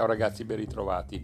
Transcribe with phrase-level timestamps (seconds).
[0.00, 1.22] Ciao ragazzi, ben ritrovati.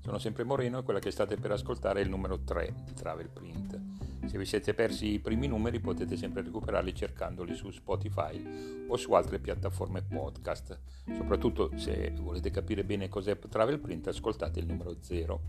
[0.00, 3.28] Sono sempre Moreno e quella che state per ascoltare è il numero 3 di Travel
[3.28, 3.78] Print.
[4.24, 9.12] Se vi siete persi i primi numeri potete sempre recuperarli cercandoli su Spotify o su
[9.12, 10.80] altre piattaforme podcast.
[11.14, 15.42] Soprattutto se volete capire bene cos'è Travel Print ascoltate il numero 0.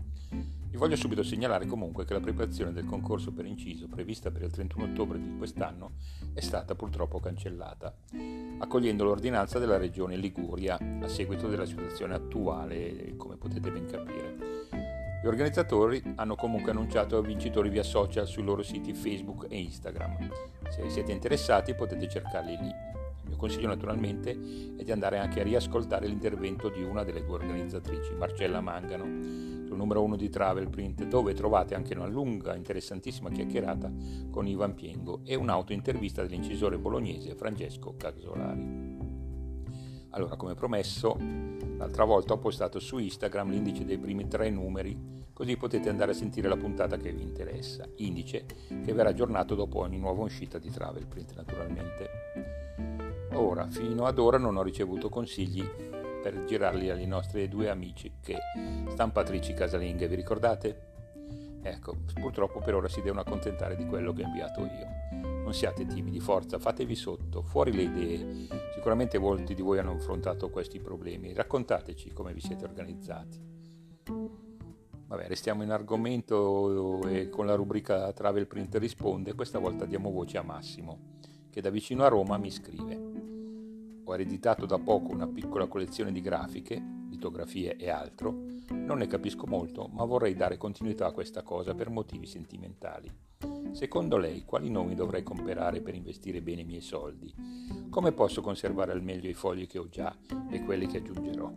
[0.68, 4.50] Vi voglio subito segnalare comunque che la preparazione del concorso per inciso prevista per il
[4.50, 5.92] 31 ottobre di quest'anno
[6.34, 7.96] è stata purtroppo cancellata,
[8.58, 14.34] accogliendo l'ordinanza della regione Liguria a seguito della situazione attuale, come potete ben capire.
[15.22, 20.30] Gli organizzatori hanno comunque annunciato vincitori via social sui loro siti Facebook e Instagram.
[20.68, 22.85] Se siete interessati potete cercarli lì.
[23.36, 24.30] Mio consiglio naturalmente
[24.76, 29.04] è di andare anche a riascoltare l'intervento di una delle due organizzatrici, Marcella Mangano,
[29.66, 33.92] sul numero 1 di Travel Print, dove trovate anche una lunga, interessantissima chiacchierata
[34.30, 39.04] con Ivan Piengo e un'autointervista dell'incisore bolognese Francesco Casolari.
[40.10, 41.18] Allora, come promesso,
[41.76, 44.98] l'altra volta ho postato su Instagram l'indice dei primi tre numeri,
[45.34, 47.86] così potete andare a sentire la puntata che vi interessa.
[47.96, 48.46] Indice
[48.82, 52.95] che verrà aggiornato dopo ogni nuova uscita di Travel Print, naturalmente.
[53.38, 55.62] Ora, fino ad ora non ho ricevuto consigli
[56.22, 58.36] per girarli agli nostri due amici che
[58.88, 60.94] stampatrici casalinghe, vi ricordate?
[61.62, 64.86] Ecco, purtroppo per ora si devono accontentare di quello che ho inviato io.
[65.12, 68.48] Non siate timidi, forza, fatevi sotto, fuori le idee.
[68.74, 71.34] Sicuramente molti di voi hanno affrontato questi problemi.
[71.34, 73.38] Raccontateci come vi siete organizzati.
[75.08, 79.34] Vabbè, restiamo in argomento e con la rubrica Travel Print risponde.
[79.34, 81.14] Questa volta diamo voce a Massimo,
[81.50, 83.15] che da vicino a Roma mi scrive.
[84.08, 88.30] Ho ereditato da poco una piccola collezione di grafiche, litografie e altro.
[88.70, 93.12] Non ne capisco molto, ma vorrei dare continuità a questa cosa per motivi sentimentali.
[93.72, 97.34] Secondo lei, quali nomi dovrei comprare per investire bene i miei soldi?
[97.90, 100.16] Come posso conservare al meglio i fogli che ho già
[100.50, 101.52] e quelli che aggiungerò?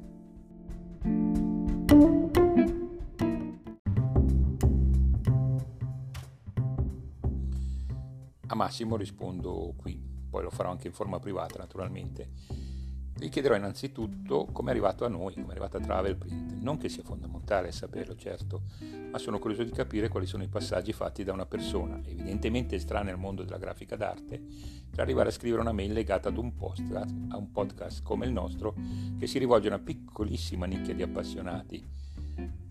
[8.47, 12.77] A Massimo rispondo qui, poi lo farò anche in forma privata naturalmente.
[13.19, 16.53] Gli chiederò innanzitutto come è arrivato a noi, come è arrivato a Travel Print.
[16.61, 18.61] Non che sia fondamentale saperlo, certo,
[19.11, 23.11] ma sono curioso di capire quali sono i passaggi fatti da una persona, evidentemente estranea
[23.11, 24.41] al mondo della grafica d'arte,
[24.89, 28.31] per arrivare a scrivere una mail legata ad un podcast, a un podcast come il
[28.31, 28.73] nostro,
[29.17, 31.85] che si rivolge a una piccolissima nicchia di appassionati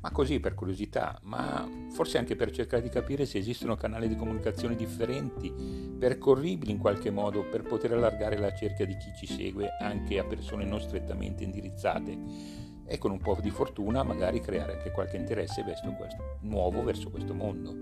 [0.01, 4.17] ma così per curiosità, ma forse anche per cercare di capire se esistono canali di
[4.17, 5.51] comunicazione differenti,
[5.99, 10.25] percorribili in qualche modo per poter allargare la cerchia di chi ci segue anche a
[10.25, 12.17] persone non strettamente indirizzate
[12.85, 15.95] e con un po' di fortuna magari creare anche qualche interesse questo,
[16.43, 17.75] nuovo verso questo mondo.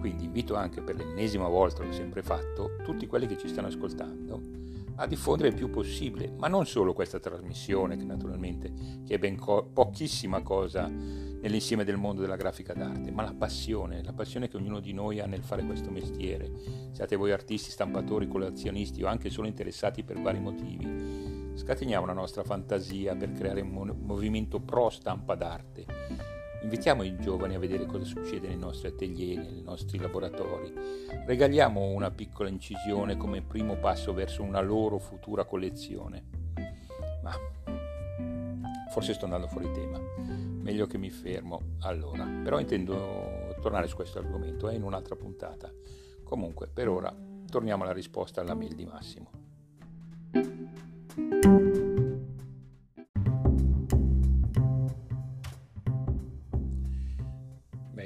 [0.00, 4.63] Quindi invito anche per l'ennesima volta, l'ho sempre fatto, tutti quelli che ci stanno ascoltando
[4.96, 8.72] a diffondere il più possibile, ma non solo questa trasmissione, che naturalmente
[9.04, 14.02] che è ben co- pochissima cosa nell'insieme del mondo della grafica d'arte, ma la passione,
[14.02, 16.50] la passione che ognuno di noi ha nel fare questo mestiere.
[16.92, 21.52] Siate voi artisti, stampatori, collezionisti o anche solo interessati per vari motivi.
[21.54, 26.33] Scateniamo la nostra fantasia per creare un movimento pro stampa d'arte
[26.64, 30.72] Invitiamo i giovani a vedere cosa succede nei nostri atelier, nei nostri laboratori.
[31.26, 36.24] Regaliamo una piccola incisione come primo passo verso una loro futura collezione.
[37.22, 37.32] Ma
[38.88, 40.00] forse sto andando fuori tema.
[40.16, 42.24] Meglio che mi fermo allora.
[42.24, 45.70] Però intendo tornare su questo argomento eh, in un'altra puntata.
[46.24, 47.14] Comunque, per ora,
[47.46, 49.30] torniamo alla risposta alla mail di Massimo.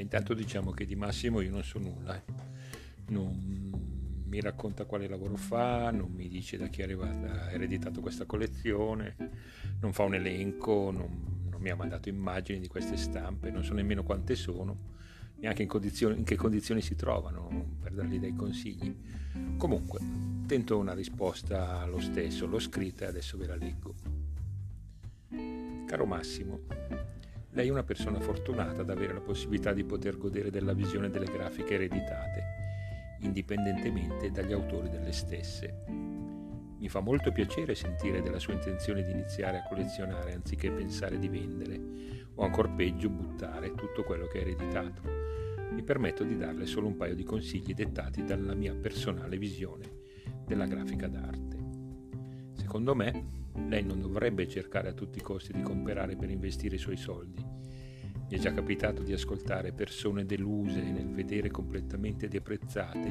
[0.08, 2.22] Intanto diciamo che di Massimo io non so nulla, eh.
[3.08, 9.16] non mi racconta quale lavoro fa, non mi dice da chi ha ereditato questa collezione,
[9.80, 13.74] non fa un elenco, non, non, mi ha mandato immagini di queste stampe, non so
[13.74, 14.94] nemmeno quante sono,
[15.40, 15.68] neanche in,
[16.16, 18.96] in che condizioni si trovano per dargli dei consigli.
[19.58, 20.00] Comunque,
[20.46, 23.94] tento una risposta lo stesso, l'ho scritta e adesso ve la leggo.
[25.86, 26.60] Caro Massimo,
[27.58, 31.24] lei è una persona fortunata ad avere la possibilità di poter godere della visione delle
[31.24, 32.44] grafiche ereditate,
[33.22, 35.82] indipendentemente dagli autori delle stesse.
[36.78, 41.26] Mi fa molto piacere sentire della sua intenzione di iniziare a collezionare anziché pensare di
[41.26, 41.80] vendere,
[42.36, 45.02] o ancora peggio buttare tutto quello che ha ereditato.
[45.72, 49.90] Mi permetto di darle solo un paio di consigli dettati dalla mia personale visione
[50.46, 51.56] della grafica d'arte.
[52.52, 56.78] Secondo me, lei non dovrebbe cercare a tutti i costi di comprare per investire i
[56.78, 57.47] suoi soldi.
[58.30, 63.08] Mi è già capitato di ascoltare persone deluse nel vedere completamente deprezzate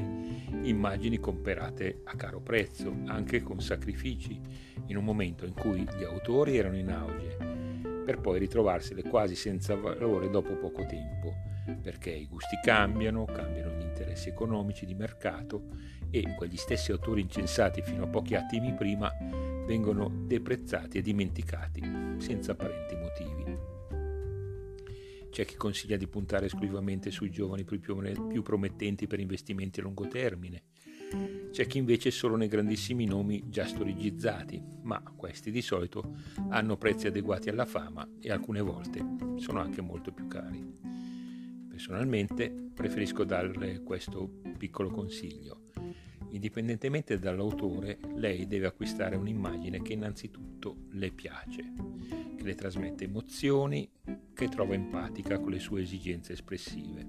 [0.62, 4.40] immagini comprate a caro prezzo, anche con sacrifici,
[4.86, 7.36] in un momento in cui gli autori erano in auge.
[8.08, 11.34] per poi ritrovarsele quasi senza valore dopo poco tempo,
[11.82, 15.64] perché i gusti cambiano, cambiano gli interessi economici di mercato
[16.08, 19.12] e quegli stessi autori incensati fino a pochi attimi prima
[19.66, 21.82] vengono deprezzati e dimenticati
[22.16, 23.37] senza apparenti motivi.
[25.38, 30.64] C'è chi consiglia di puntare esclusivamente sui giovani più promettenti per investimenti a lungo termine.
[31.52, 36.16] C'è chi invece solo nei grandissimi nomi già storigizzati, ma questi di solito
[36.48, 39.00] hanno prezzi adeguati alla fama e alcune volte
[39.36, 40.60] sono anche molto più cari.
[41.68, 45.66] Personalmente preferisco darle questo piccolo consiglio.
[46.30, 51.72] Indipendentemente dall'autore, lei deve acquistare un'immagine che innanzitutto le piace,
[52.36, 53.88] che le trasmette emozioni,
[54.34, 57.06] che trova empatica con le sue esigenze espressive.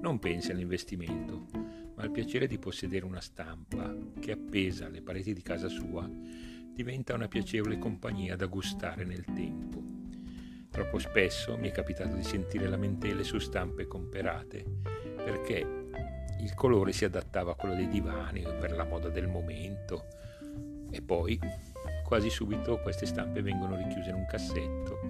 [0.00, 1.46] Non pensi all'investimento,
[1.94, 6.10] ma al piacere di possedere una stampa che appesa alle pareti di casa sua
[6.72, 9.82] diventa una piacevole compagnia da gustare nel tempo.
[10.70, 14.64] Troppo spesso mi è capitato di sentire lamentele su stampe comperate
[15.16, 15.79] perché
[16.40, 20.06] il colore si adattava a quello dei divani per la moda del momento
[20.90, 21.38] e poi
[22.04, 25.00] quasi subito queste stampe vengono richiuse in un cassetto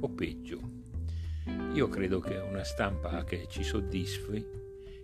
[0.00, 0.78] o peggio
[1.72, 4.44] io credo che una stampa che ci soddisfi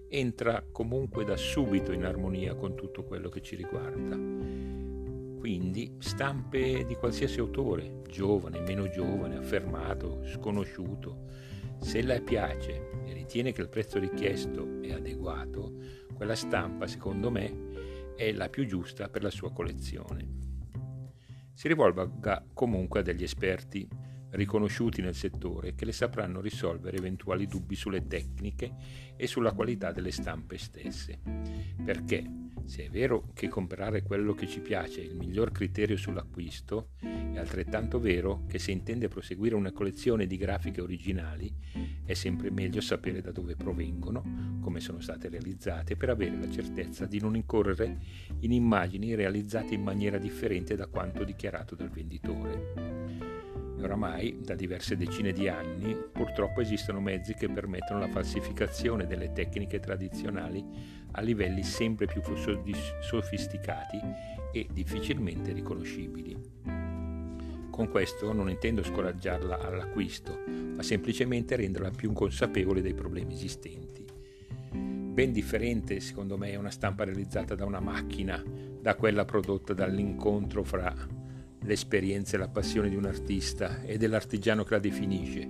[0.09, 4.17] entra comunque da subito in armonia con tutto quello che ci riguarda.
[5.39, 11.27] Quindi stampe di qualsiasi autore, giovane, meno giovane, affermato, sconosciuto,
[11.81, 15.73] se le piace e ritiene che il prezzo richiesto è adeguato,
[16.15, 20.43] quella stampa, secondo me, è la più giusta per la sua collezione.
[21.53, 23.89] Si rivolga comunque a degli esperti
[24.35, 28.75] riconosciuti nel settore che le sapranno risolvere eventuali dubbi sulle tecniche
[29.17, 31.21] e sulla qualità delle stampe stesse.
[31.85, 36.91] Perché se è vero che comprare quello che ci piace è il miglior criterio sull'acquisto,
[36.99, 41.53] è altrettanto vero che se intende proseguire una collezione di grafiche originali
[42.05, 47.05] è sempre meglio sapere da dove provengono, come sono state realizzate, per avere la certezza
[47.07, 47.99] di non incorrere
[48.41, 52.94] in immagini realizzate in maniera differente da quanto dichiarato dal venditore
[53.85, 59.81] oramai da diverse decine di anni purtroppo esistono mezzi che permettono la falsificazione delle tecniche
[59.81, 60.65] tradizionali
[61.13, 62.21] a livelli sempre più
[63.01, 64.01] sofisticati
[64.53, 66.37] e difficilmente riconoscibili.
[67.71, 74.05] Con questo non intendo scoraggiarla all'acquisto, ma semplicemente renderla più consapevole dei problemi esistenti.
[74.71, 78.43] Ben differente, secondo me, è una stampa realizzata da una macchina
[78.81, 80.93] da quella prodotta dall'incontro fra
[81.65, 85.49] l'esperienza e la passione di un artista e dell'artigiano che la definisce.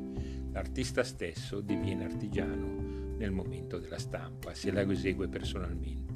[0.52, 6.14] L'artista stesso diviene artigiano nel momento della stampa, se la esegue personalmente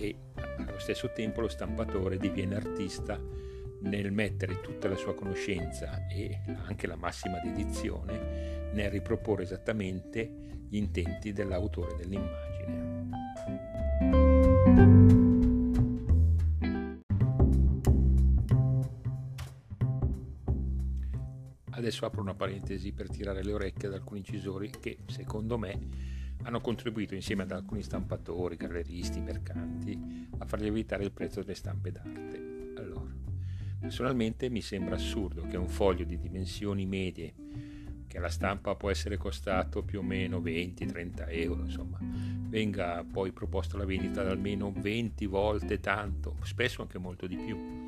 [0.00, 3.20] e allo stesso tempo lo stampatore diviene artista
[3.82, 10.32] nel mettere tutta la sua conoscenza e anche la massima dedizione nel riproporre esattamente
[10.68, 12.48] gli intenti dell'autore dell'immagine.
[21.90, 25.76] Adesso apro una parentesi per tirare le orecchie ad alcuni incisori che, secondo me,
[26.42, 31.90] hanno contribuito insieme ad alcuni stampatori, galleristi, mercanti a far lievitare il prezzo delle stampe
[31.90, 32.74] d'arte.
[32.76, 33.12] Allora,
[33.80, 37.34] personalmente mi sembra assurdo che un foglio di dimensioni medie,
[38.06, 43.74] che alla stampa può essere costato più o meno 20-30 euro, insomma, venga poi proposto
[43.74, 47.79] alla vendita da almeno 20 volte tanto, spesso anche molto di più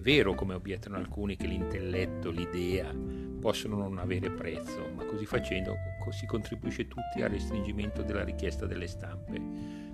[0.00, 2.90] è vero, come obiettano alcuni, che l'intelletto, l'idea
[3.38, 5.76] possono non avere prezzo, ma così facendo
[6.10, 9.40] si contribuisce tutti al restringimento della richiesta delle stampe,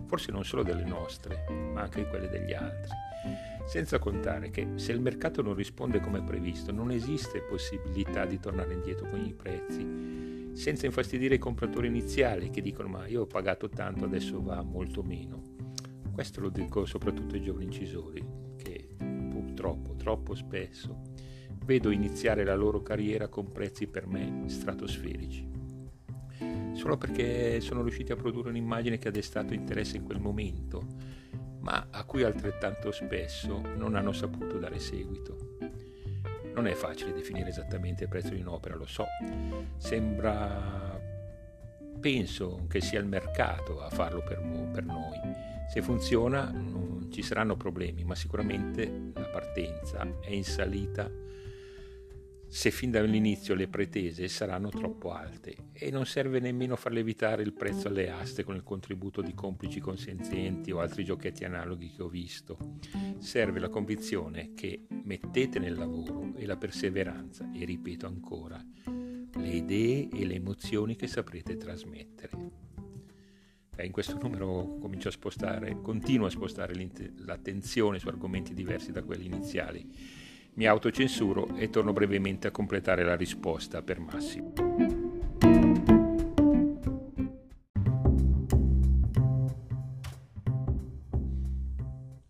[0.07, 2.91] forse non solo delle nostre, ma anche di quelle degli altri.
[3.67, 8.75] Senza contare che se il mercato non risponde come previsto, non esiste possibilità di tornare
[8.75, 13.69] indietro con i prezzi, senza infastidire i compratori iniziali che dicono ma io ho pagato
[13.69, 15.43] tanto, adesso va molto meno.
[16.13, 18.25] Questo lo dico soprattutto ai giovani incisori,
[19.67, 21.03] troppo, troppo spesso
[21.65, 25.55] vedo iniziare la loro carriera con prezzi per me stratosferici.
[26.75, 30.87] Solo perché sono riusciti a produrre un'immagine che ha destato interesse in quel momento,
[31.61, 35.57] ma a cui altrettanto spesso non hanno saputo dare seguito.
[36.55, 39.07] Non è facile definire esattamente il prezzo di un'opera, lo so.
[39.79, 41.01] Sembra
[41.99, 44.41] penso che sia il mercato a farlo per,
[44.73, 45.56] per noi.
[45.69, 51.11] Se funziona non ci saranno problemi, ma sicuramente la partenza è in salita
[52.49, 57.53] se fin dall'inizio le pretese saranno troppo alte e non serve nemmeno far lievitare il
[57.53, 62.09] prezzo alle aste con il contributo di complici consenzienti o altri giochetti analoghi che ho
[62.09, 62.79] visto.
[63.19, 70.09] Serve la convinzione che mettete nel lavoro e la perseveranza e ripeto ancora, le idee
[70.09, 72.76] e le emozioni che saprete trasmettere.
[73.77, 76.75] E in questo numero comincio a spostare, continuo a spostare
[77.19, 80.25] l'attenzione su argomenti diversi da quelli iniziali
[80.57, 84.55] mi autocensuro e torno brevemente a completare la risposta per Massimo.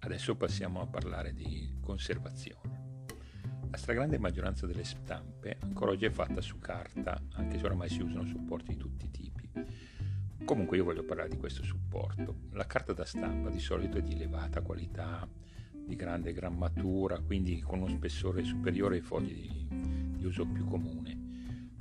[0.00, 3.04] Adesso passiamo a parlare di conservazione.
[3.70, 8.02] La stragrande maggioranza delle stampe ancora oggi è fatta su carta, anche se oramai si
[8.02, 9.48] usano supporti di tutti i tipi.
[10.46, 12.42] Comunque io voglio parlare di questo supporto.
[12.52, 15.28] La carta da stampa di solito è di elevata qualità,
[15.72, 19.66] di grande grammatura, quindi con uno spessore superiore ai fogli di,
[20.16, 21.18] di uso più comune.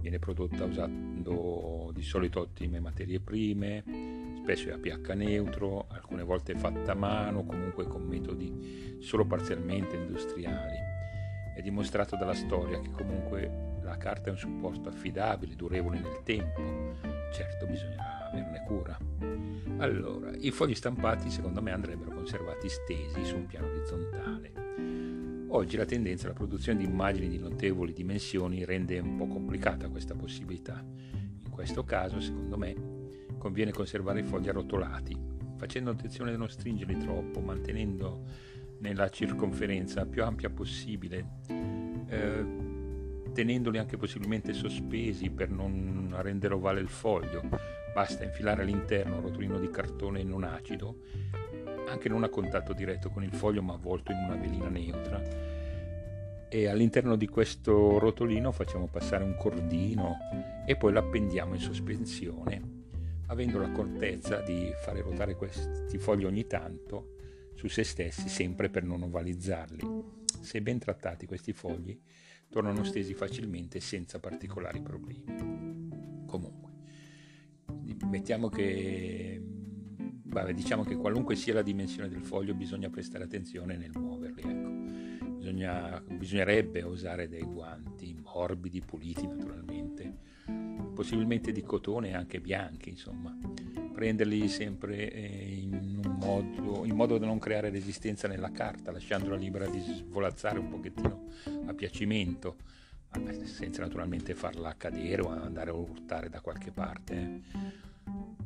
[0.01, 3.83] Viene prodotta usando di solito ottime materie prime,
[4.41, 9.95] spesso è a pH neutro, alcune volte fatta a mano, comunque con metodi solo parzialmente
[9.95, 10.77] industriali.
[11.55, 16.63] È dimostrato dalla storia che comunque la carta è un supporto affidabile, durevole nel tempo.
[17.31, 18.97] Certo, bisogna averne cura.
[19.77, 24.63] Allora, i fogli stampati secondo me andrebbero conservati stesi su un piano orizzontale.
[25.49, 30.15] Oggi la tendenza alla produzione di immagini di notevoli dimensioni rende un po' complicata questa
[30.15, 30.83] possibilità.
[30.83, 32.75] In questo caso, secondo me,
[33.37, 35.17] conviene conservare i fogli arrotolati,
[35.55, 38.23] facendo attenzione a non stringerli troppo, mantenendo
[38.79, 41.25] nella circonferenza più ampia possibile,
[42.07, 42.45] eh,
[43.31, 49.57] tenendoli anche possibilmente sospesi per non rendere ovale il foglio Basta infilare all'interno un rotolino
[49.57, 51.03] di cartone non acido,
[51.87, 55.21] anche non a contatto diretto con il foglio ma avvolto in una velina neutra.
[56.49, 60.17] E all'interno di questo rotolino facciamo passare un cordino
[60.65, 62.61] e poi l'appendiamo in sospensione,
[63.27, 67.13] avendo l'accortezza di fare ruotare questi fogli ogni tanto
[67.53, 70.03] su se stessi, sempre per non ovalizzarli.
[70.41, 71.97] Se ben trattati questi fogli,
[72.49, 76.25] tornano stesi facilmente senza particolari problemi.
[76.25, 76.64] Comunque
[78.09, 79.41] mettiamo che
[80.23, 85.29] vabbè, diciamo che qualunque sia la dimensione del foglio bisogna prestare attenzione nel muoverli ecco.
[85.37, 90.17] bisogna, bisognerebbe usare dei guanti morbidi puliti naturalmente
[90.93, 93.37] possibilmente di cotone anche bianchi insomma
[93.93, 99.67] prenderli sempre eh, in, modo, in modo da non creare resistenza nella carta lasciandola libera
[99.67, 101.27] di svolazzare un pochettino
[101.65, 102.57] a piacimento
[103.43, 107.41] senza naturalmente farla cadere o andare a urtare da qualche parte.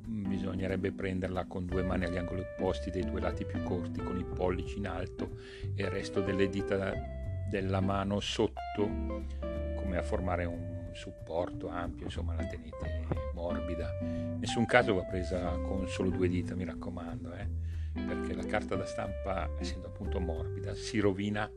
[0.10, 4.25] Bisognerebbe prenderla con due mani agli angoli opposti dei due lati più corti, con i
[4.25, 5.38] pollici in alto
[5.75, 6.94] e il resto delle dita
[7.48, 8.88] della mano sotto,
[9.75, 14.00] come a formare un supporto ampio, insomma la tenete morbida.
[14.39, 17.48] Nessun caso va presa con solo due dita, mi raccomando, eh,
[17.94, 21.50] perché la carta da stampa, essendo appunto morbida, si rovina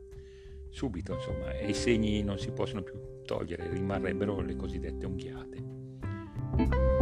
[0.69, 2.93] subito, insomma, e i segni non si possono più
[3.25, 6.92] togliere, rimarrebbero le cosiddette unghiate.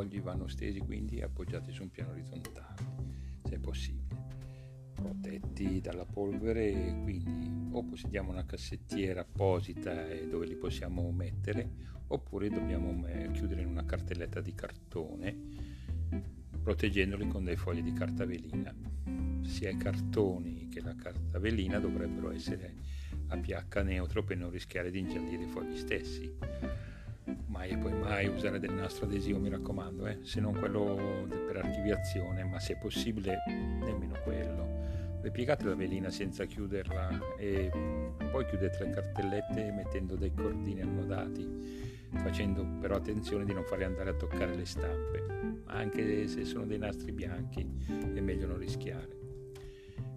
[0.00, 2.74] Fogli vanno stesi quindi appoggiati su un piano orizzontale,
[3.44, 4.16] se possibile,
[4.94, 9.92] protetti dalla polvere, quindi o possediamo una cassettiera apposita
[10.28, 15.36] dove li possiamo mettere oppure dobbiamo chiudere in una cartelletta di cartone
[16.62, 18.74] proteggendoli con dei fogli di carta velina.
[19.42, 22.74] Sia i cartoni che la carta velina dovrebbero essere
[23.28, 26.89] a pH neutro per non rischiare di ingiallire i fogli stessi.
[27.60, 30.16] Mai e poi mai usare del nastro adesivo, mi raccomando, eh?
[30.22, 35.18] se non quello per archiviazione, ma se possibile nemmeno quello.
[35.20, 37.70] Ripiegate la velina senza chiuderla e
[38.30, 44.08] poi chiudete le cartellette mettendo dei cordini annodati facendo però attenzione di non farli andare
[44.08, 49.18] a toccare le stampe, anche se sono dei nastri bianchi è meglio non rischiare.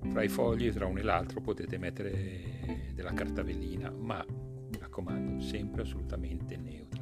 [0.10, 2.40] Fra i fogli, tra uno e l'altro, potete mettere
[2.94, 6.93] della cartavellina, ma mi raccomando, sempre assolutamente neutra.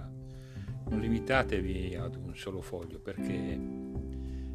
[0.92, 3.60] Non limitatevi ad un solo foglio perché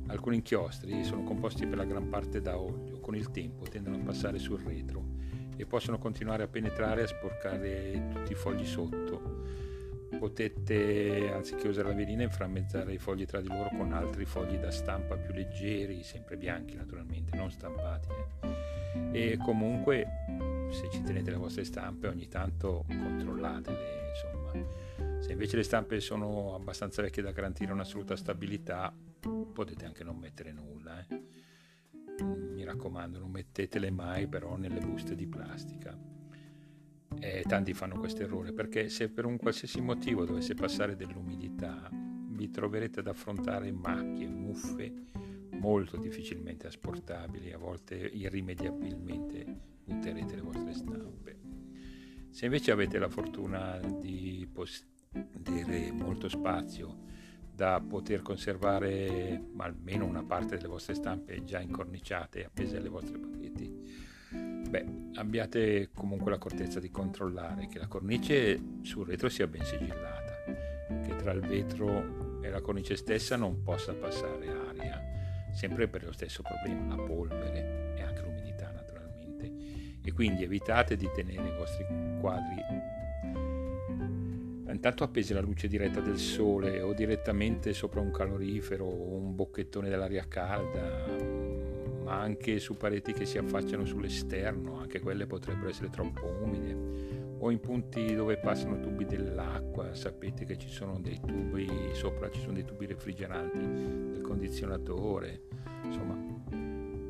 [0.09, 4.00] alcuni inchiostri sono composti per la gran parte da olio, con il tempo tendono a
[4.00, 5.02] passare sul retro
[5.57, 9.45] e possono continuare a penetrare e a sporcare tutti i fogli sotto
[10.19, 14.71] potete, anziché usare la velina, inframmezzare i fogli tra di loro con altri fogli da
[14.71, 18.09] stampa più leggeri, sempre bianchi naturalmente, non stampati.
[19.12, 19.33] Eh.
[19.33, 20.07] E comunque,
[20.71, 25.06] se ci tenete le vostre stampe, ogni tanto controllatele, insomma.
[25.26, 28.95] Se invece le stampe sono abbastanza vecchie da garantire un'assoluta stabilità,
[29.52, 31.04] potete anche non mettere nulla.
[31.04, 31.21] Eh.
[32.23, 35.99] mi raccomando, non mettetele mai però nelle buste di plastica.
[37.18, 42.49] E tanti fanno questo errore perché se per un qualsiasi motivo dovesse passare dell'umidità, vi
[42.49, 44.92] troverete ad affrontare macchie, muffe
[45.54, 49.45] molto difficilmente asportabili, a volte irrimediabilmente
[49.83, 51.37] butterete le vostre stampe.
[52.30, 54.95] Se invece avete la fortuna di possedere
[55.93, 57.05] molto spazio
[57.55, 63.19] da poter conservare almeno una parte delle vostre stampe già incorniciate e appese alle vostre
[63.19, 63.73] pareti,
[64.69, 70.45] beh, abbiate comunque l'accortezza di controllare che la cornice sul retro sia ben sigillata,
[71.03, 75.03] che tra il vetro e la cornice stessa non possa passare aria,
[75.53, 79.50] sempre per lo stesso problema, la polvere e anche l'umidità naturalmente.
[80.03, 81.87] E quindi evitate di tenere i vostri
[82.21, 82.62] quadri
[84.73, 89.88] intanto appesi alla luce diretta del sole o direttamente sopra un calorifero o un bocchettone
[89.88, 91.06] dell'aria calda,
[92.02, 97.50] ma anche su pareti che si affacciano sull'esterno, anche quelle potrebbero essere troppo umide, o
[97.50, 102.52] in punti dove passano tubi dell'acqua, sapete che ci sono dei tubi, sopra ci sono
[102.52, 103.58] dei tubi refrigeranti
[104.12, 105.42] del condizionatore,
[105.85, 106.14] insomma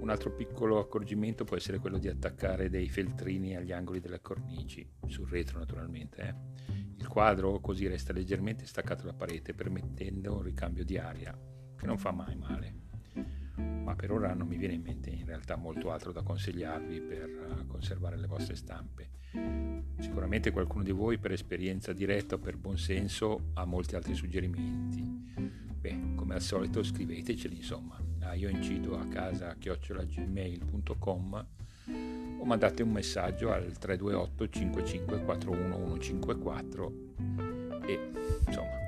[0.06, 4.88] un altro piccolo accorgimento può essere quello di attaccare dei feltrini agli angoli delle cornici,
[5.06, 6.22] sul retro naturalmente.
[6.22, 6.75] Eh
[7.06, 11.38] il quadro così resta leggermente staccato dalla parete permettendo un ricambio di aria
[11.76, 12.84] che non fa mai male.
[13.54, 17.28] Ma per ora non mi viene in mente in realtà molto altro da consigliarvi per
[17.28, 19.10] eh, conservare le vostre stampe.
[19.98, 25.00] Sicuramente qualcuno di voi per esperienza diretta o per buon senso ha molti altri suggerimenti.
[25.78, 27.96] Beh, come al solito scriveteceli insomma.
[28.20, 31.46] Ah, io incido a casa chiocciolagmail.com
[32.46, 36.92] mandate un messaggio al 328 5541 154
[37.86, 38.10] e
[38.46, 38.78] insomma,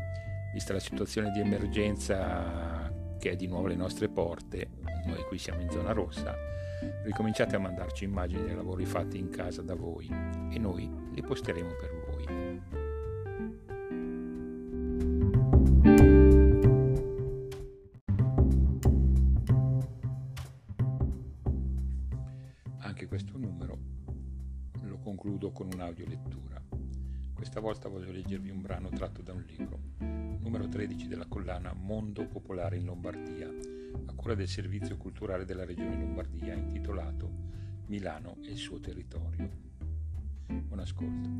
[0.53, 4.69] vista la situazione di emergenza che è di nuovo alle nostre porte,
[5.07, 6.35] noi qui siamo in zona rossa,
[7.03, 10.09] ricominciate a mandarci immagini dei lavori fatti in casa da voi
[10.51, 12.88] e noi li posteremo per voi.
[27.49, 32.27] Questa volta voglio leggervi un brano tratto da un libro, numero 13 della collana Mondo
[32.27, 37.27] Popolare in Lombardia, a cura del Servizio Culturale della Regione Lombardia, intitolato
[37.87, 39.49] Milano e il suo territorio.
[40.47, 41.31] Buon ascolto.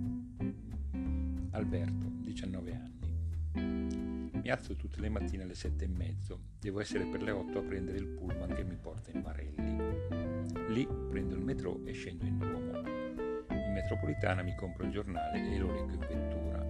[1.51, 4.31] Alberto, 19 anni.
[4.33, 6.41] Mi alzo tutte le mattine alle sette e mezzo.
[6.59, 10.73] Devo essere per le 8 a prendere il pullman che mi porta in Marelli.
[10.73, 12.68] Lì prendo il metro e scendo in Duomo
[13.79, 16.67] metropolitana mi compro il giornale e lo leggo in vettura.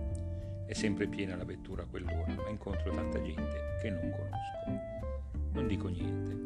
[0.67, 5.53] È sempre piena la vettura a quell'ora, ma incontro tanta gente che non conosco.
[5.53, 6.37] Non dico niente.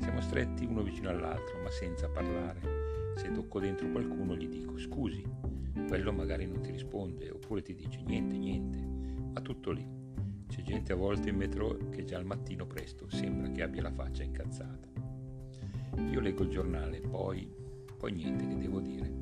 [0.00, 3.14] Siamo stretti uno vicino all'altro, ma senza parlare.
[3.16, 5.24] Se tocco dentro qualcuno gli dico scusi.
[5.86, 8.78] Quello magari non ti risponde, oppure ti dice niente, niente.
[9.32, 9.86] Ma tutto lì.
[10.48, 13.92] C'è gente a volte in metro che già al mattino presto sembra che abbia la
[13.92, 14.88] faccia incazzata.
[16.10, 17.48] Io leggo il giornale, poi,
[17.96, 19.17] poi niente che devo dire.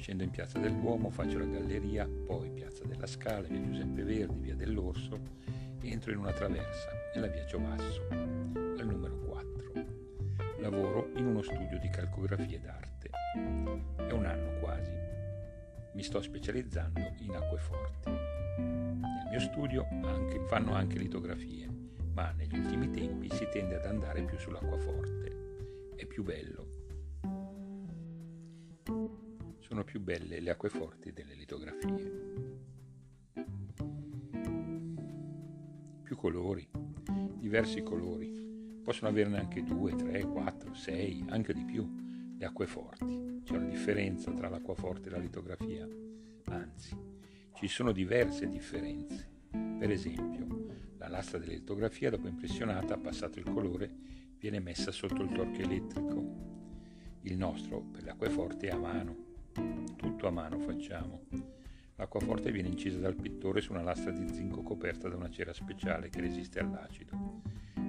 [0.00, 4.40] Scendo in Piazza del Duomo, faccio la galleria, poi Piazza della Scala, via Giuseppe Verdi,
[4.40, 5.20] via dell'Orso,
[5.82, 9.72] entro in una traversa, nella via Giovasso, al numero 4.
[10.60, 13.10] Lavoro in uno studio di calcografie d'arte.
[13.96, 14.90] È un anno quasi.
[15.92, 18.08] Mi sto specializzando in acqueforti.
[18.08, 21.68] Nel mio studio anche, fanno anche litografie,
[22.14, 25.92] ma negli ultimi tempi si tende ad andare più sull'acquaforte.
[25.94, 26.79] È più bello
[29.70, 32.10] sono più belle le acqueforti delle litografie.
[36.02, 36.68] Più colori,
[37.36, 41.88] diversi colori, possono averne anche due, tre, quattro, sei, anche di più,
[42.36, 43.42] le acqueforti.
[43.44, 45.88] C'è una differenza tra l'acquaforte e la litografia,
[46.46, 46.96] anzi,
[47.54, 49.30] ci sono diverse differenze.
[49.50, 53.88] Per esempio, la lastra della litografia, dopo impressionata, passato il colore,
[54.36, 56.48] viene messa sotto il torchio elettrico.
[57.20, 59.28] Il nostro, per le acqueforti, è a mano
[60.00, 61.26] tutto a mano facciamo.
[61.96, 66.08] L'acquaforte viene incisa dal pittore su una lastra di zinco coperta da una cera speciale
[66.08, 67.42] che resiste all'acido.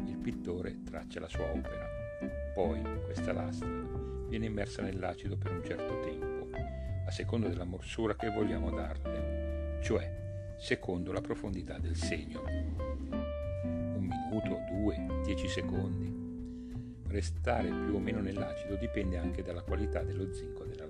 [0.07, 1.87] Il pittore traccia la sua opera.
[2.53, 3.69] Poi questa lastra
[4.27, 6.49] viene immersa nell'acido per un certo tempo,
[7.05, 12.43] a seconda della morsura che vogliamo darle, cioè secondo la profondità del segno.
[13.63, 16.19] Un minuto, due, dieci secondi.
[17.07, 20.80] Restare più o meno nell'acido dipende anche dalla qualità dello zinco della.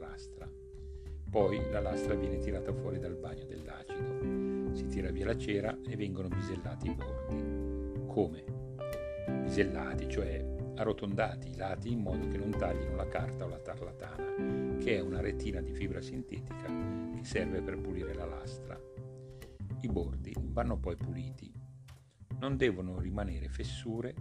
[1.31, 4.75] Poi la lastra viene tirata fuori dal bagno dell'acido.
[4.75, 8.05] Si tira via la cera e vengono bisellati i bordi.
[8.05, 8.43] Come?
[9.43, 14.75] Bisellati, cioè arrotondati i lati in modo che non taglino la carta o la tarlatana,
[14.77, 16.65] che è una retina di fibra sintetica
[17.15, 18.77] che serve per pulire la lastra.
[19.79, 21.49] I bordi vanno poi puliti.
[22.39, 24.13] Non devono rimanere fessure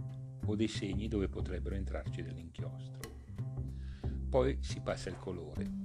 [0.45, 2.99] o dei segni dove potrebbero entrarci dell'inchiostro.
[4.29, 5.80] Poi si passa il colore.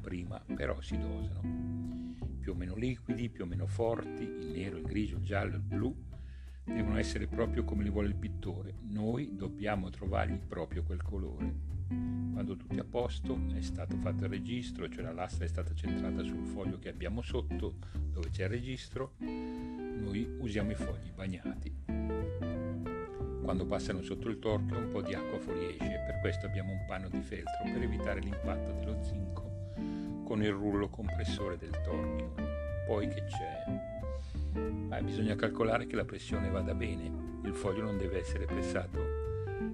[0.00, 2.16] Prima però si dosano.
[2.40, 5.62] Più o meno liquidi, più o meno forti, il nero, il grigio, il giallo, il
[5.62, 5.94] blu,
[6.64, 8.74] devono essere proprio come li vuole il pittore.
[8.88, 11.68] Noi dobbiamo trovargli proprio quel colore.
[12.32, 15.74] Quando tutto è a posto, è stato fatto il registro, cioè la lastra è stata
[15.74, 17.74] centrata sul foglio che abbiamo sotto,
[18.10, 22.20] dove c'è il registro, noi usiamo i fogli bagnati
[23.50, 27.08] quando passano sotto il torchio un po' di acqua fuoriesce, per questo abbiamo un panno
[27.08, 29.49] di feltro per evitare l'impatto dello zinco
[30.30, 32.34] con il rullo compressore del torchio.
[32.86, 33.64] Poi che c'è?
[34.90, 39.00] Ah, bisogna calcolare che la pressione vada bene, il foglio non deve essere pressato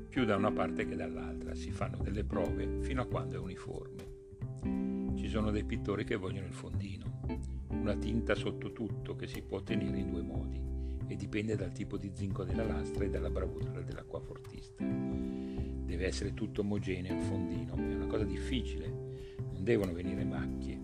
[0.09, 5.15] più da una parte che dall'altra, si fanno delle prove fino a quando è uniforme.
[5.15, 7.21] Ci sono dei pittori che vogliono il fondino,
[7.69, 10.59] una tinta sotto tutto che si può ottenere in due modi
[11.07, 14.83] e dipende dal tipo di zinco della lastra e dalla bravura dell'acquafortista.
[14.83, 19.06] Deve essere tutto omogeneo il fondino, è una cosa difficile,
[19.67, 20.79] devono venire macchie.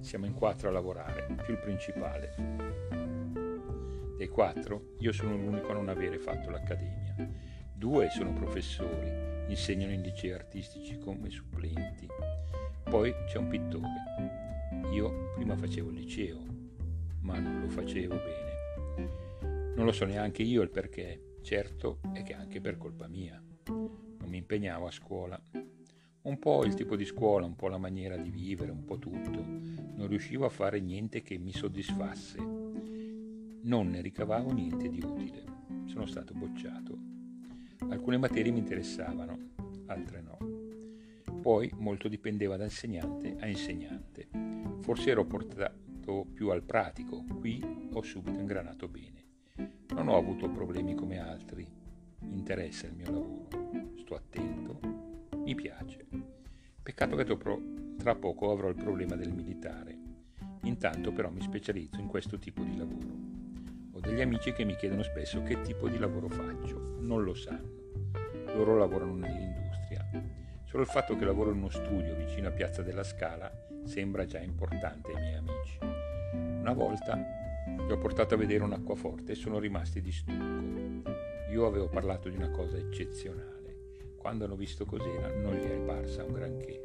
[0.00, 2.34] Siamo in quattro a lavorare, più il principale.
[4.16, 7.14] Dei quattro, io sono l'unico a non avere fatto l'accademia.
[7.70, 9.12] Due sono professori,
[9.48, 12.08] insegnano in licei artistici come supplenti.
[12.84, 14.88] Poi c'è un pittore.
[14.94, 16.38] Io prima facevo il liceo,
[17.20, 18.52] ma non lo facevo bene
[19.74, 23.42] non lo so neanche io il perché, certo è che anche per colpa mia.
[23.66, 25.42] Non mi impegnavo a scuola.
[26.22, 29.44] Un po' il tipo di scuola, un po' la maniera di vivere, un po' tutto.
[29.94, 32.38] Non riuscivo a fare niente che mi soddisfasse.
[32.38, 35.44] Non ne ricavavo niente di utile.
[35.86, 36.96] Sono stato bocciato.
[37.88, 39.36] Alcune materie mi interessavano,
[39.86, 40.38] altre no.
[41.40, 44.28] Poi molto dipendeva da insegnante a insegnante.
[44.82, 47.60] Forse ero portato più al pratico, qui
[47.92, 49.24] ho subito ingranato bene.
[49.88, 51.66] Non ho avuto problemi come altri.
[52.30, 53.48] Interessa il mio lavoro.
[53.96, 54.91] Sto attento.
[55.52, 56.06] Mi piace.
[56.82, 57.26] Peccato che
[57.98, 59.94] tra poco avrò il problema del militare.
[60.62, 63.06] Intanto però mi specializzo in questo tipo di lavoro.
[63.92, 66.96] Ho degli amici che mi chiedono spesso che tipo di lavoro faccio.
[67.00, 67.68] Non lo sanno.
[68.54, 70.08] Loro lavorano nell'industria.
[70.64, 73.52] Solo il fatto che lavoro in uno studio vicino a Piazza della Scala
[73.84, 75.78] sembra già importante ai miei amici.
[76.32, 77.14] Una volta
[77.66, 81.10] gli ho portato a vedere un acquaforte e sono rimasti di stucco.
[81.50, 83.51] Io avevo parlato di una cosa eccezionale.
[84.22, 86.80] Quando hanno visto cos'era non gli è parsa un granché.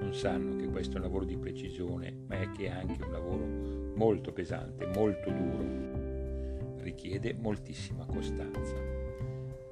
[0.00, 3.12] Non sanno che questo è un lavoro di precisione, ma è che è anche un
[3.12, 3.44] lavoro
[3.94, 6.78] molto pesante, molto duro.
[6.78, 8.76] Richiede moltissima costanza.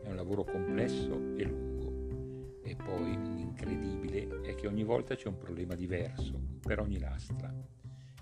[0.03, 2.61] È un lavoro complesso e lungo.
[2.63, 7.51] E poi l'incredibile è che ogni volta c'è un problema diverso per ogni lastra.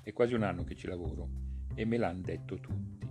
[0.01, 1.29] È quasi un anno che ci lavoro
[1.75, 3.09] e me l'hanno detto tutti.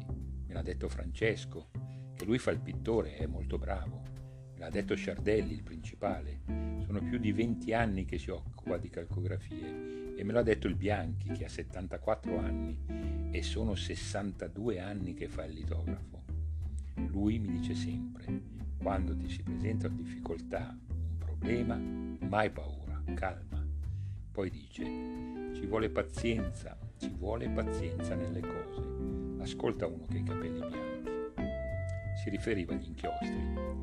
[0.47, 1.67] Me l'ha detto Francesco,
[2.15, 4.18] che lui fa il pittore, è molto bravo.
[4.59, 6.41] L'ha detto Sciardelli, il principale.
[6.85, 10.75] Sono più di 20 anni che si occupa di calcografie e me l'ha detto il
[10.75, 12.77] Bianchi, che ha 74 anni
[13.31, 16.23] e sono 62 anni che fa il litografo.
[17.07, 18.41] Lui mi dice sempre,
[18.77, 23.65] quando ti si presenta una difficoltà, un problema, mai paura, calma.
[24.29, 24.83] Poi dice,
[25.53, 29.41] ci vuole pazienza, ci vuole pazienza nelle cose.
[29.41, 31.11] Ascolta uno che ha i capelli bianchi.
[32.21, 33.78] Si riferiva agli inchiostri,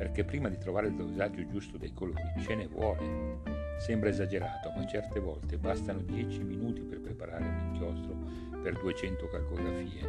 [0.00, 3.42] perché prima di trovare il dosaggio giusto dei colori ce ne vuole.
[3.80, 8.16] Sembra esagerato, ma certe volte bastano 10 minuti per preparare un inchiostro
[8.62, 10.00] per 200 calcografie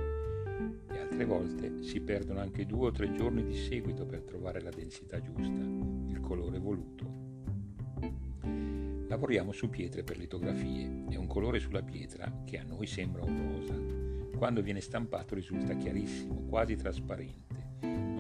[0.94, 4.70] e altre volte si perdono anche due o tre giorni di seguito per trovare la
[4.70, 7.06] densità giusta, il colore voluto.
[9.10, 13.52] Lavoriamo su pietre per litografie e un colore sulla pietra che a noi sembra un
[13.52, 14.38] rosa.
[14.38, 17.51] Quando viene stampato risulta chiarissimo, quasi trasparente.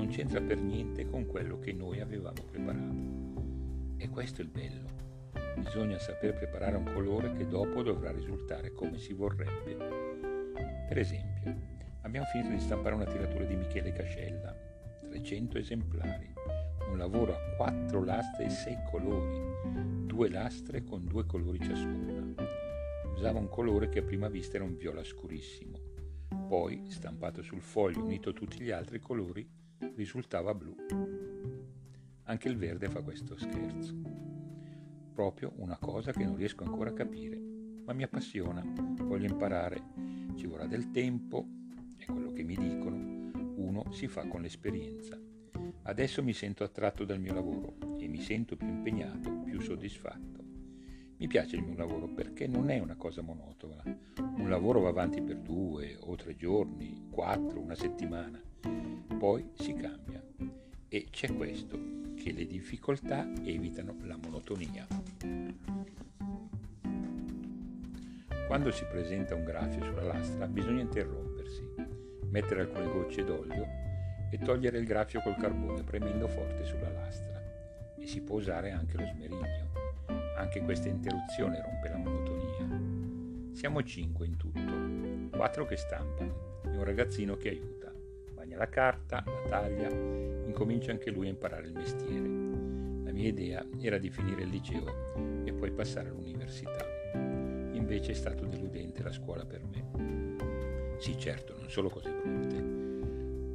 [0.01, 3.93] Non c'entra per niente con quello che noi avevamo preparato.
[3.97, 4.89] E questo è il bello.
[5.57, 9.75] Bisogna saper preparare un colore che dopo dovrà risultare come si vorrebbe.
[10.87, 11.55] Per esempio,
[12.01, 14.57] abbiamo finito di stampare una tiratura di Michele Cascella,
[15.07, 16.33] 300 esemplari,
[16.89, 19.39] un lavoro a quattro lastre e sei colori,
[20.07, 22.33] due lastre con due colori ciascuna.
[23.13, 25.77] Usava un colore che a prima vista era un viola scurissimo.
[26.47, 29.59] Poi, stampato sul foglio unito a tutti gli altri colori,
[29.95, 30.75] risultava blu.
[32.23, 33.95] Anche il verde fa questo scherzo.
[35.13, 37.37] Proprio una cosa che non riesco ancora a capire,
[37.85, 38.63] ma mi appassiona,
[39.01, 39.81] voglio imparare.
[40.35, 41.45] Ci vorrà del tempo,
[41.97, 45.19] è quello che mi dicono, uno si fa con l'esperienza.
[45.83, 50.39] Adesso mi sento attratto dal mio lavoro e mi sento più impegnato, più soddisfatto.
[51.17, 53.83] Mi piace il mio lavoro perché non è una cosa monotona.
[54.17, 58.41] Un lavoro va avanti per due o tre giorni, quattro, una settimana.
[59.17, 60.24] Poi si cambia.
[60.88, 61.80] E c'è questo,
[62.15, 64.88] che le difficoltà evitano la monotonia.
[68.47, 71.63] Quando si presenta un graffio sulla lastra bisogna interrompersi,
[72.30, 73.65] mettere alcune gocce d'olio
[74.30, 77.41] e togliere il graffio col carbone premendo forte sulla lastra.
[77.97, 79.69] E si può usare anche lo smerigno.
[80.36, 83.56] Anche questa interruzione rompe la monotonia.
[83.56, 87.80] Siamo cinque in tutto, quattro che stampano e un ragazzino che aiuta.
[88.51, 92.27] Bagna la carta, la taglia, incomincia anche lui a imparare il mestiere.
[93.05, 96.85] La mia idea era di finire il liceo e poi passare all'università.
[97.71, 100.97] Invece è stato deludente la scuola per me.
[100.99, 102.79] Sì, certo, non solo cose brutte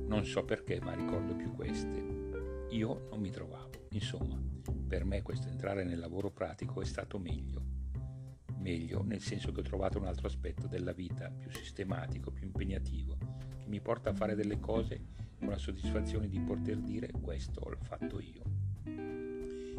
[0.07, 2.67] non so perché, ma ricordo più queste.
[2.71, 3.89] Io non mi trovavo.
[3.91, 4.41] Insomma,
[4.87, 7.61] per me questo entrare nel lavoro pratico è stato meglio.
[8.59, 13.16] Meglio nel senso che ho trovato un altro aspetto della vita più sistematico, più impegnativo,
[13.67, 15.01] mi porta a fare delle cose
[15.39, 18.43] con la soddisfazione di poter dire questo l'ho fatto io.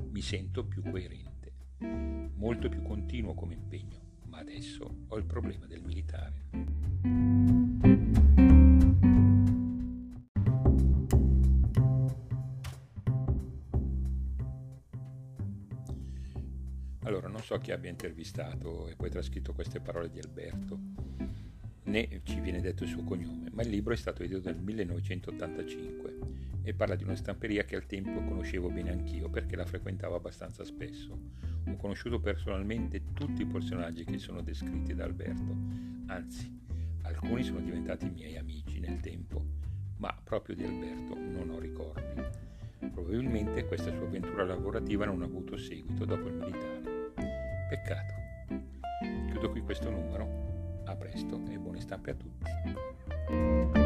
[0.10, 1.54] Mi sento più coerente,
[2.36, 6.45] molto più continuo come impegno, ma adesso ho il problema del militare.
[17.04, 20.78] Allora, non so chi abbia intervistato e poi trascritto queste parole di Alberto,
[21.88, 26.17] né ci viene detto il suo cognome, ma il libro è stato edito nel 1985
[26.63, 30.65] e parla di una stamperia che al tempo conoscevo bene anch'io perché la frequentavo abbastanza
[30.65, 31.17] spesso.
[31.65, 35.56] Ho conosciuto personalmente tutti i personaggi che sono descritti da Alberto,
[36.08, 36.54] anzi,
[37.04, 39.43] alcuni sono diventati miei amici nel tempo,
[39.97, 42.21] ma proprio di Alberto non ho ricordi.
[42.91, 47.13] Probabilmente questa sua avventura lavorativa non ha avuto seguito dopo il militare.
[47.69, 48.13] Peccato.
[49.30, 50.46] Chiudo qui questo numero.
[50.97, 53.77] Presto e buone stampe a tutti.